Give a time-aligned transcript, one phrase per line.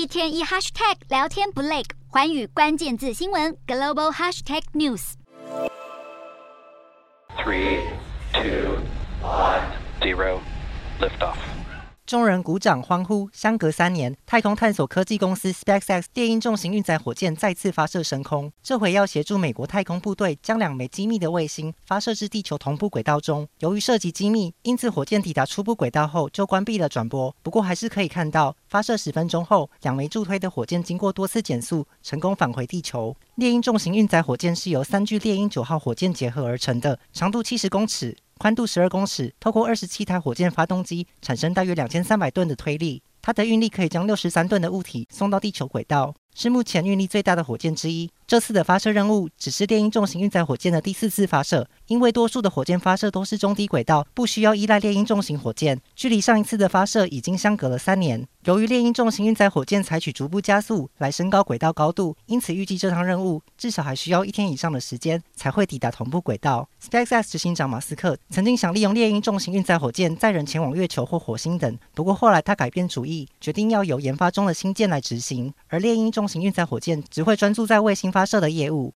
[0.00, 5.12] 一天一 hashtag 聊天不累，寰宇关键字新闻 global hashtag news。
[7.36, 7.82] Three,
[8.32, 8.78] two,
[9.22, 9.60] one,
[10.00, 10.40] zero,
[11.00, 11.36] lift off.
[12.10, 13.30] 众人鼓掌欢呼。
[13.32, 23.46] 相隔三年，太空探索科技公司 SpaceX 猎鹰重型运载火箭再次发射升空，这回要协助美国太空部队将两枚机密的卫星发射至地球同步轨道中。
[23.60, 27.32] 由于涉及机密，因此火箭抵达初步轨道后就关闭了转播。
[27.44, 33.14] 不过还是可以看到，发射十分钟后，两枚助推的火箭经过多次减速，成功返回地球。
[33.36, 38.16] 猎鹰重型运载火箭是由三具猎鹰九号火箭结合而成的，长度七十公尺。
[38.40, 48.10] 宽度十二公尺，透过二十七台火箭发动机产生大约两千三百吨的推力，它的运力可以将六十三吨的物体送到地球轨道，是目前运力最大的火箭之一。
[48.26, 55.78] 这次的发射任务只是猎鹰重型运载火箭的第四次发射，因为多数的火箭发射都是中低轨道，不需要依赖猎鹰重型火箭。
[55.94, 58.26] 距离上一次的发射已经相隔了三年。
[58.44, 66.66] 由于猎鹰重型运载火箭采取逐步加速来升高轨道高度，因此预计这趟任务至少还需要一天以上的时间才会抵达同步轨道。
[66.82, 78.88] SpaceX 执行长马斯克曾经想利用猎鹰重型运载火箭载人前往月球或火星等，不过后来他改变主意，决定要由研发中的星舰来执行，而猎鹰重型运载火箭只会专注在卫星发发射的业务。